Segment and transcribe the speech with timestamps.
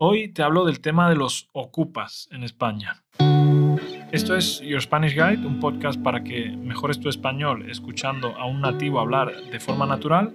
[0.00, 3.02] Hoy te hablo del tema de los ocupas en España.
[4.12, 8.60] Esto es Your Spanish Guide, un podcast para que mejores tu español escuchando a un
[8.60, 10.32] nativo hablar de forma natural.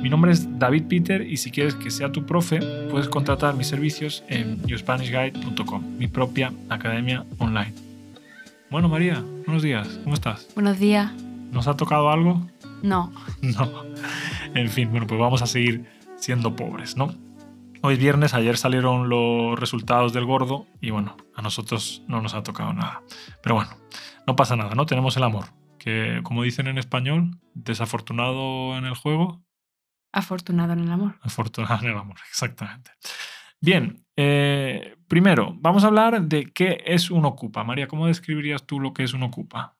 [0.00, 3.66] Mi nombre es David Peter y si quieres que sea tu profe, puedes contratar mis
[3.66, 7.74] servicios en yourspanishguide.com, mi propia academia online.
[8.70, 10.46] Bueno, María, buenos días, ¿cómo estás?
[10.54, 11.12] Buenos días.
[11.50, 12.46] ¿Nos ha tocado algo?
[12.84, 13.12] No.
[13.42, 13.82] No.
[14.54, 15.84] En fin, bueno, pues vamos a seguir
[16.16, 17.12] siendo pobres, ¿no?
[17.82, 22.34] Hoy es viernes, ayer salieron los resultados del gordo y bueno, a nosotros no nos
[22.34, 23.02] ha tocado nada.
[23.42, 23.70] Pero bueno,
[24.26, 24.84] no pasa nada, ¿no?
[24.84, 25.46] Tenemos el amor,
[25.78, 29.42] que como dicen en español, desafortunado en el juego.
[30.12, 31.16] Afortunado en el amor.
[31.22, 32.90] Afortunado en el amor, exactamente.
[33.62, 37.64] Bien, eh, primero, vamos a hablar de qué es un ocupa.
[37.64, 39.78] María, ¿cómo describirías tú lo que es un ocupa?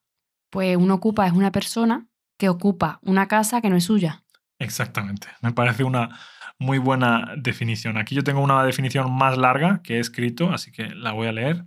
[0.49, 2.07] Pues un ocupa es una persona
[2.39, 4.23] que ocupa una casa que no es suya.
[4.57, 6.19] Exactamente, me parece una
[6.61, 7.97] muy buena definición.
[7.97, 11.31] Aquí yo tengo una definición más larga que he escrito, así que la voy a
[11.31, 11.65] leer,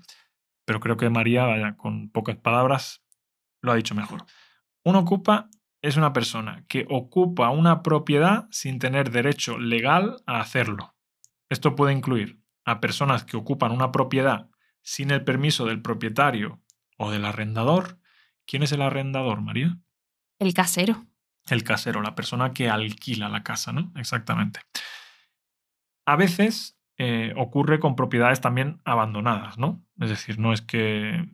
[0.65, 3.03] pero creo que María, vaya, con pocas palabras,
[3.61, 4.25] lo ha dicho mejor.
[4.85, 5.49] Un ocupa
[5.83, 10.95] es una persona que ocupa una propiedad sin tener derecho legal a hacerlo.
[11.49, 14.49] Esto puede incluir a personas que ocupan una propiedad
[14.81, 16.63] sin el permiso del propietario
[16.99, 17.99] o del arrendador.
[18.47, 19.77] ¿Quién es el arrendador, María?
[20.39, 21.05] El casero.
[21.51, 23.93] El casero, la persona que alquila la casa, ¿no?
[23.97, 24.61] Exactamente.
[26.07, 29.85] A veces eh, ocurre con propiedades también abandonadas, ¿no?
[30.01, 31.25] Es decir, no es que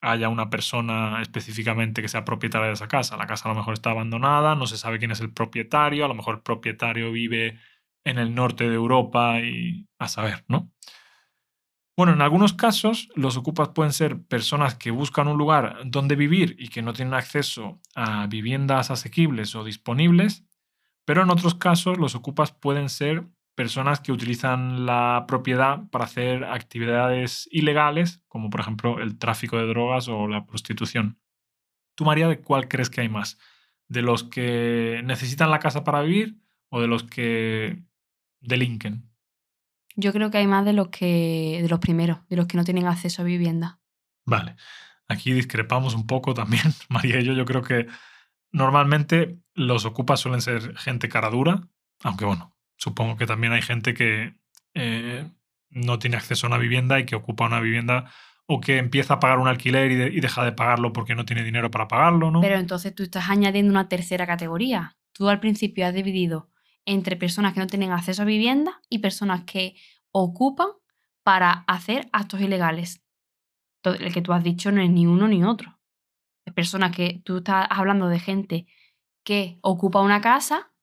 [0.00, 3.16] haya una persona específicamente que sea propietaria de esa casa.
[3.16, 6.08] La casa a lo mejor está abandonada, no se sabe quién es el propietario, a
[6.08, 7.58] lo mejor el propietario vive
[8.04, 10.70] en el norte de Europa y a saber, ¿no?
[11.96, 16.56] Bueno, en algunos casos los ocupas pueden ser personas que buscan un lugar donde vivir
[16.58, 20.44] y que no tienen acceso a viviendas asequibles o disponibles,
[21.04, 26.44] pero en otros casos los ocupas pueden ser personas que utilizan la propiedad para hacer
[26.44, 31.18] actividades ilegales, como por ejemplo el tráfico de drogas o la prostitución.
[31.94, 33.38] ¿Tú, María, de cuál crees que hay más?
[33.88, 36.36] ¿De los que necesitan la casa para vivir
[36.70, 37.82] o de los que
[38.40, 39.08] delinquen?
[39.96, 42.64] Yo creo que hay más de los que de los primeros, de los que no
[42.64, 43.80] tienen acceso a vivienda.
[44.26, 44.56] Vale.
[45.06, 47.32] Aquí discrepamos un poco también, María y yo.
[47.34, 47.86] Yo creo que
[48.50, 51.68] normalmente los ocupas suelen ser gente cara dura,
[52.02, 54.34] aunque bueno, supongo que también hay gente que
[54.74, 55.28] eh,
[55.70, 58.10] no tiene acceso a una vivienda y que ocupa una vivienda
[58.46, 61.42] o que empieza a pagar un alquiler y, y, deja de pagarlo porque no tiene
[61.42, 62.40] dinero para pagarlo, ¿no?
[62.40, 64.98] Pero entonces tú estás añadiendo una tercera categoría.
[65.12, 66.50] Tú al principio has dividido
[66.84, 69.76] entre personas que no tienen acceso a vivienda y personas que
[70.10, 70.68] ocupan
[71.22, 73.02] para hacer actos ilegales.
[73.82, 75.78] El que tú has dicho no es ni uno ni otro.
[76.44, 78.66] Es personas que tú estás hablando de gente
[79.24, 80.73] que ocupa una casa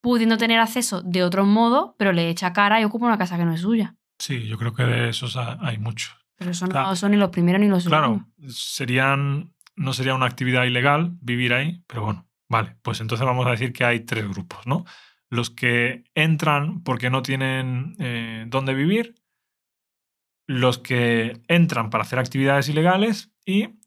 [0.00, 3.44] pudiendo tener acceso de otro modo, pero le echa cara y ocupa una casa que
[3.44, 3.96] no es suya.
[4.18, 6.16] Sí, yo creo que de esos hay muchos.
[6.36, 8.24] Pero eso no son ni los primeros ni los segundos.
[8.38, 13.46] Claro, serían, no sería una actividad ilegal vivir ahí, pero bueno, vale, pues entonces vamos
[13.46, 14.84] a decir que hay tres grupos, ¿no?
[15.30, 19.14] los que entran porque no tienen eh, dónde vivir,
[20.46, 23.78] los que entran para hacer actividades ilegales y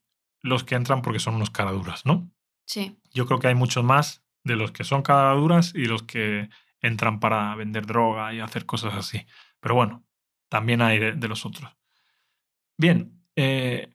[0.42, 2.32] los que entran porque son unos caraduras, ¿no?
[2.66, 2.98] Sí.
[3.14, 6.50] Yo creo que hay muchos más de los que son caraduras y los que
[6.82, 9.26] entran para vender droga y hacer cosas así.
[9.60, 10.04] Pero bueno,
[10.50, 11.72] también hay de, los otros.
[12.78, 13.90] Bien, eh,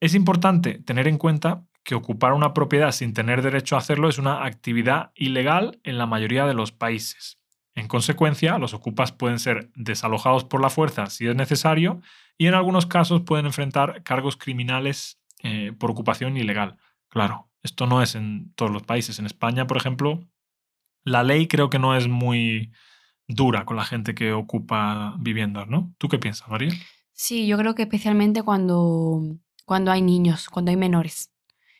[0.00, 4.18] es importante tener en cuenta que ocupar una propiedad sin tener derecho a hacerlo es
[4.18, 7.38] una actividad ilegal en la mayoría de los países.
[7.74, 12.00] En consecuencia, los ocupas pueden ser desalojados por la fuerza si es necesario
[12.36, 16.76] y en algunos casos pueden enfrentar cargos criminales eh, por ocupación ilegal.
[17.08, 19.18] Claro, esto no es en todos los países.
[19.18, 20.28] En España, por ejemplo,
[21.04, 22.72] la ley creo que no es muy
[23.28, 25.94] dura con la gente que ocupa viviendas, ¿no?
[25.98, 26.72] ¿Tú qué piensas, María?
[27.12, 29.22] Sí, yo creo que especialmente cuando,
[29.64, 31.32] cuando hay niños, cuando hay menores.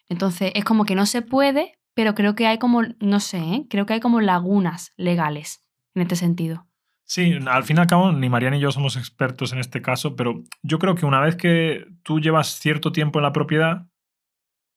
[0.08, 3.66] Entonces, es como que no se puede, pero creo que hay como, no sé, ¿eh?
[3.68, 6.66] creo que hay como lagunas legales en este sentido.
[7.04, 10.16] Sí, al fin y al cabo, ni Mariana ni yo somos expertos en este caso,
[10.16, 13.86] pero yo creo que una vez que tú llevas cierto tiempo en la propiedad,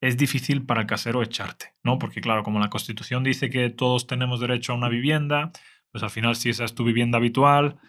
[0.06, 1.98] es difícil para el casero echarte, ¿no?
[1.98, 5.52] Porque claro, como la Constitución dice que todos tenemos derecho a una vivienda,
[5.92, 7.80] pues al final si esa es tu vivienda habitual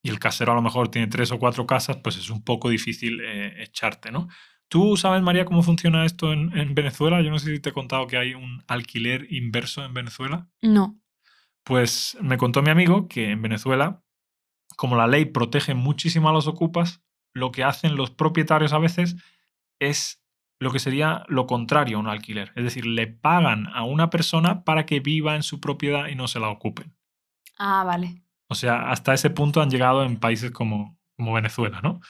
[0.00, 2.68] y el casero a lo mejor tiene tres o cuatro casas, pues es un poco
[2.68, 4.28] difícil eh, echarte, ¿no?
[4.68, 7.20] ¿Tú sabes, María, cómo funciona esto en, Venezuela?
[7.20, 10.48] Yo no sé si te he contado que hay un alquiler inverso en Venezuela.
[10.62, 11.00] No.
[11.64, 14.02] Pues me contó mi amigo que en Venezuela,
[14.76, 17.02] como la ley protege muchísimo a los ocupas,
[17.32, 19.16] lo que hacen los propietarios a veces
[19.78, 20.20] es
[20.58, 22.52] lo que sería lo contrario a un alquiler.
[22.56, 26.28] Es decir, le pagan a una persona para que viva en su propiedad y no
[26.28, 26.94] se la ocupen.
[27.58, 28.22] Ah, vale.
[28.48, 32.00] O sea, hasta ese punto han llegado en países como, como Venezuela, ¿no?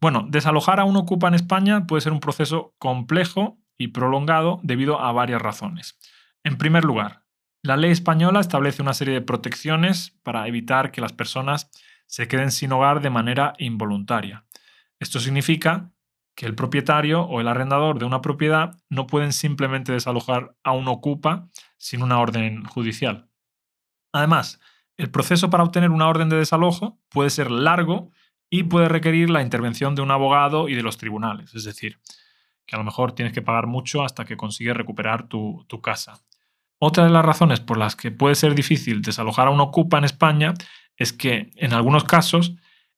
[0.00, 5.00] Bueno, desalojar a un ocupa en España puede ser un proceso complejo y prolongado debido
[5.00, 5.98] a varias razones.
[6.42, 7.24] En primer lugar,
[7.62, 11.70] la ley española establece una serie de protecciones para evitar que las personas
[12.06, 14.44] se queden sin hogar de manera involuntaria.
[15.00, 15.93] Esto significa
[16.34, 20.88] que el propietario o el arrendador de una propiedad no pueden simplemente desalojar a un
[20.88, 23.28] ocupa sin una orden judicial.
[24.12, 24.60] Además,
[24.96, 28.10] el proceso para obtener una orden de desalojo puede ser largo
[28.50, 31.54] y puede requerir la intervención de un abogado y de los tribunales.
[31.54, 31.98] Es decir,
[32.66, 36.22] que a lo mejor tienes que pagar mucho hasta que consigues recuperar tu, casa.
[36.78, 40.04] Otra de las razones por las que puede ser difícil desalojar a un ocupa en
[40.04, 40.54] España
[40.96, 42.54] es que, en algunos casos,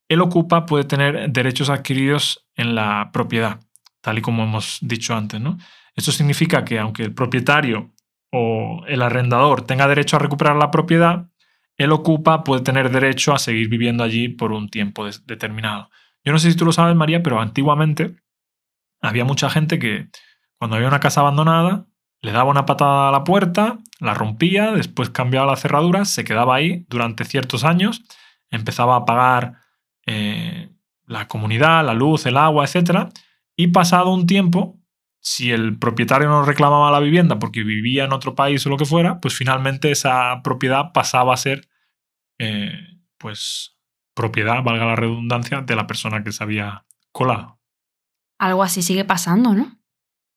[0.09, 3.61] el ocupa puede tener derechos adquiridos en la propiedad,
[4.01, 5.41] tal y como hemos dicho antes.
[5.41, 5.59] ¿no?
[5.95, 7.93] Esto significa que aunque el propietario
[8.33, 11.29] o el arrendador tenga derecho a recuperar la propiedad,
[11.77, 15.91] el ocupa puede tener derecho a seguir viviendo allí por un tiempo determinado.
[16.25, 18.17] Yo no sé si tú lo sabes, María, pero antiguamente
[19.01, 20.09] había mucha gente que
[20.59, 21.87] cuando había una casa abandonada
[22.23, 26.57] le daba una patada a la puerta, la rompía, después cambiaba la cerradura, se quedaba
[26.57, 28.03] ahí durante ciertos años,
[28.51, 29.66] empezaba a pagar
[30.07, 30.71] eh,
[31.07, 33.09] la comunidad, la luz, el agua, etc.
[33.57, 34.81] Y pasado un tiempo,
[35.21, 38.85] si el propietario no reclamaba la vivienda porque vivía en otro país o lo que
[38.85, 41.69] fuera, pues finalmente esa propiedad pasaba a ser,
[42.39, 43.77] eh, pues,
[44.15, 47.61] propiedad, valga la redundancia, de la persona que se había colado.
[48.39, 49.79] Algo así sigue pasando, ¿no?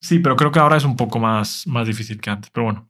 [0.01, 2.50] Sí, pero creo que ahora es un poco más, más difícil que antes.
[2.51, 2.89] Pero bueno,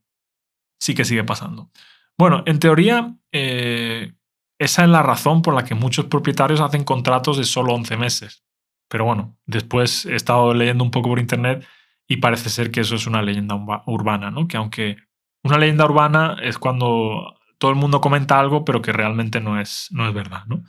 [0.79, 1.71] sí que sigue pasando.
[2.17, 4.13] Bueno, en teoría, eh,
[4.59, 8.43] esa es la razón por la que muchos propietarios hacen contratos de solo 11 meses.
[8.89, 11.65] Pero bueno, después he estado leyendo un poco por internet
[12.07, 14.47] y parece ser que eso es una leyenda urbana, ¿no?
[14.47, 14.97] Que aunque
[15.43, 19.87] una leyenda urbana es cuando todo el mundo comenta algo, pero que realmente no es,
[19.91, 20.63] no es verdad, ¿no?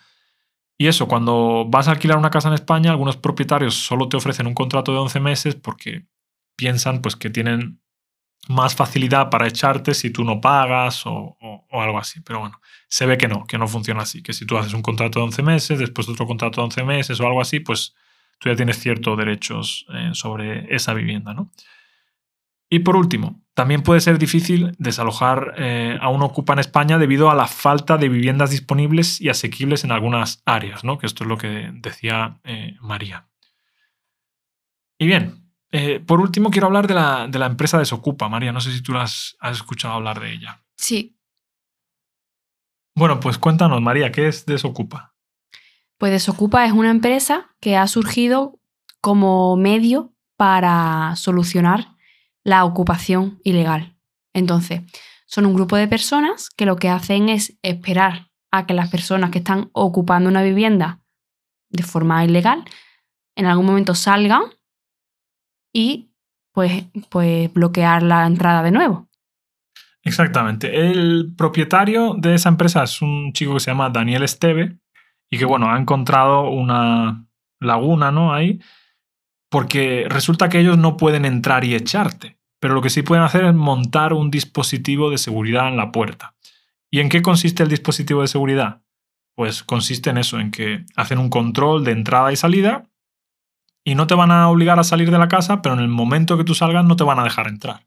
[0.78, 4.46] Y eso, cuando vas a alquilar una casa en España, algunos propietarios solo te ofrecen
[4.46, 6.06] un contrato de 11 meses porque
[6.56, 7.82] piensan pues, que tienen
[8.48, 11.36] más facilidad para echarte si tú no pagas o,
[11.70, 12.20] algo así.
[12.20, 14.22] Pero bueno, se ve que no, que no funciona así.
[14.22, 17.20] Que si tú haces un contrato de 11 meses, después otro contrato de 11 meses
[17.20, 17.94] o algo así, pues
[18.38, 21.34] tú ya tienes ciertos derechos eh, sobre esa vivienda.
[21.34, 21.50] ¿no?
[22.68, 27.30] Y por último, también puede ser difícil desalojar eh, a un ocupa en España debido
[27.30, 30.96] a la falta de viviendas disponibles y asequibles en algunas áreas, ¿no?
[30.96, 33.26] que esto es lo que decía eh, María.
[34.98, 35.39] Y bien,
[35.72, 38.28] eh, por último quiero hablar de la, de la, empresa Desocupa.
[38.28, 40.62] María, no sé si tú has, has escuchado hablar de ella.
[40.76, 41.16] Sí.
[42.96, 45.14] Bueno, pues cuéntanos, María, ¿qué es Desocupa?
[45.98, 48.58] Pues Desocupa es una empresa que ha surgido
[49.00, 51.96] como medio para solucionar
[52.42, 53.96] la ocupación ilegal.
[54.32, 54.82] Entonces,
[55.26, 59.30] son un grupo de personas que lo que hacen es esperar a que las personas
[59.30, 61.00] que están ocupando una vivienda
[61.68, 62.64] de forma ilegal
[63.36, 64.42] en algún momento salgan
[65.72, 66.10] y
[66.52, 69.08] pues, pues bloquear la entrada de nuevo.
[70.02, 70.90] Exactamente.
[70.90, 74.78] El propietario de esa empresa es un chico que se llama Daniel Esteve
[75.30, 77.26] y que, bueno, ha encontrado una
[77.60, 78.32] laguna, ¿no?
[78.32, 78.60] Ahí
[79.50, 83.44] porque resulta que ellos no pueden entrar y echarte, pero lo que sí pueden hacer
[83.44, 86.34] es montar un dispositivo de seguridad en la puerta.
[86.90, 88.82] ¿Y en qué consiste el dispositivo de seguridad?
[89.34, 92.88] Pues consiste en eso, en que hacen un control de entrada y salida
[93.84, 96.36] y no te van a obligar a salir de la casa, pero en el momento
[96.36, 97.86] que tú salgas no te van a dejar entrar.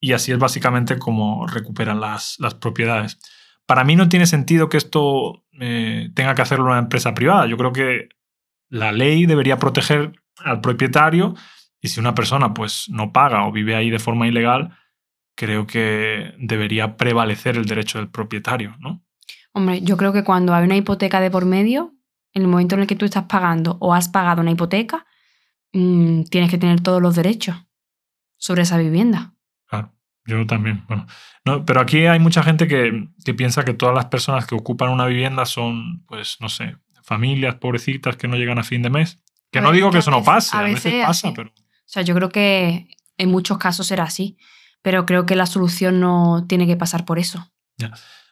[0.00, 3.18] Y así es básicamente como recuperan las, propiedades.
[3.66, 7.46] Para mí no tiene sentido que esto eh, tenga que hacerlo una empresa privada.
[7.46, 8.08] Yo creo que
[8.68, 11.34] la ley debería proteger al propietario
[11.82, 14.76] y si una persona pues no paga o vive ahí de forma ilegal,
[15.34, 19.02] creo que debería prevalecer el derecho del propietario, ¿no?
[19.52, 21.94] Hombre, yo creo que cuando hay una hipoteca de por medio,
[22.32, 25.06] en el momento en el que tú estás pagando o has pagado una hipoteca,
[25.72, 27.56] mm, tienes que tener todos los derechos
[28.36, 29.34] sobre esa vivienda.
[29.66, 29.92] Claro,
[30.26, 30.84] yo también.
[30.88, 31.06] Bueno,
[31.44, 34.90] no, pero aquí hay mucha gente que, que piensa que todas las personas que ocupan
[34.90, 39.20] una vivienda son, pues, no sé, familias pobrecitas que no llegan a fin de mes
[39.50, 41.50] que no digo que eso no pase, a veces, pasa, pero...
[41.50, 44.38] O sea, yo creo que en muchos casos será así,
[44.82, 47.52] pero creo que la solución no tiene que pasar por eso.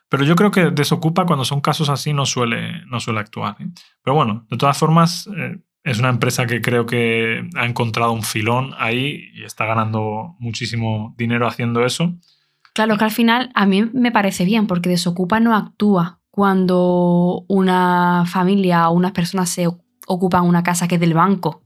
[0.09, 3.57] Pero yo creo que desocupa cuando son casos así no suele, no suele actuar.
[3.59, 3.66] ¿eh?
[4.02, 8.23] Pero bueno, de todas formas, eh, es una empresa que creo que ha encontrado un
[8.23, 12.14] filón ahí y está ganando muchísimo dinero haciendo eso.
[12.75, 18.25] Claro que al final a mí me parece bien, porque desocupa no actúa cuando una
[18.26, 19.66] familia o unas personas se
[20.07, 21.62] ocupan una casa que es del banco.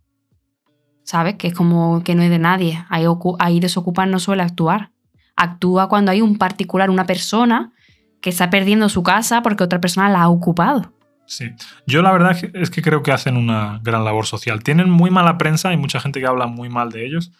[1.04, 1.34] ¿Sabes?
[1.34, 2.84] Que es como que no es de nadie.
[2.88, 3.04] Ahí,
[3.40, 4.92] ahí desocupar no suele actuar.
[5.36, 7.72] Actúa cuando hay un particular, una persona
[8.20, 10.92] que está perdiendo su casa porque otra persona la ha ocupado.
[11.32, 11.50] Sí.
[11.86, 14.62] Yo la verdad es que creo que hacen una gran labor social.
[14.62, 17.32] Tienen muy mala prensa, hay mucha gente que habla muy mal de ellos,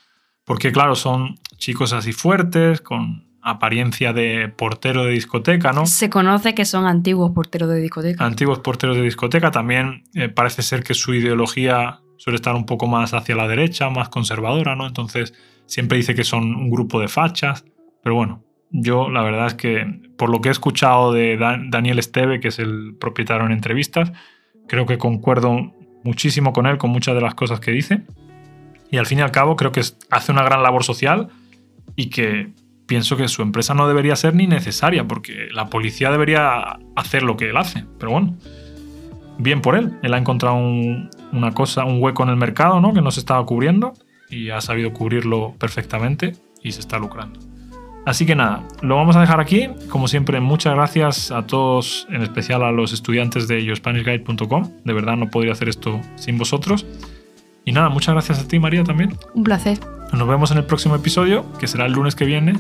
[0.45, 5.85] porque claro, son chicos así fuertes, con apariencia de portero de discoteca, ¿no?
[5.85, 8.25] Se conoce que son antiguos porteros de discoteca.
[8.25, 9.51] Antiguos porteros de discoteca.
[9.51, 13.91] También eh, parece ser que su ideología suele estar un poco más hacia la derecha,
[13.91, 14.87] más conservadora, ¿no?
[14.87, 15.35] Entonces
[15.67, 17.65] siempre dice que son un grupo de fachas.
[18.03, 18.43] Pero bueno,
[18.73, 22.59] yo la verdad es que por lo que he escuchado de Daniel Esteve, que es
[22.59, 24.13] el propietario en entrevistas,
[24.67, 25.73] creo que concuerdo
[26.05, 28.03] muchísimo con él, con muchas de las cosas que dice.
[28.91, 31.29] Y al fin y al cabo creo que hace una gran labor social
[31.97, 32.53] y que
[32.87, 37.37] pienso que su empresa no debería ser ni necesaria, porque la policía debería hacer lo
[37.37, 37.85] que él hace.
[37.99, 38.37] Pero bueno,
[39.39, 39.99] bien por él.
[40.03, 42.93] Él ha encontrado una cosa, un hueco en el mercado, ¿no?
[42.93, 43.93] Que no se estaba cubriendo
[44.31, 47.52] y ha sabido cubrirlo perfectamente y se está lucrando.
[48.05, 49.69] Así que nada, lo vamos a dejar aquí.
[49.89, 54.71] Como siempre, muchas gracias a todos, en especial a los estudiantes de yourspanishguide.com.
[54.85, 56.85] De verdad no podría hacer esto sin vosotros.
[57.65, 59.17] Y nada, muchas gracias a ti, María, también.
[59.35, 59.79] Un placer.
[60.13, 62.55] Nos vemos en el próximo episodio, que será el lunes que viene.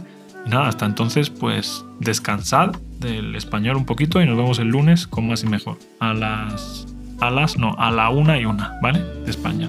[0.47, 2.71] Y nada, hasta entonces, pues descansad
[3.01, 5.77] del español un poquito y nos vemos el lunes con más y mejor.
[5.99, 6.87] A las.
[7.21, 7.59] A las.
[7.59, 9.01] No, a la una y una, ¿vale?
[9.25, 9.69] De España.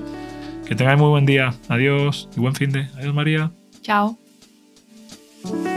[0.68, 1.53] Que tengáis muy buen día.
[1.68, 2.88] Adiós y buen fin de.
[2.96, 3.51] Adiós, María.
[3.82, 4.23] Chao.
[5.46, 5.73] Thank you.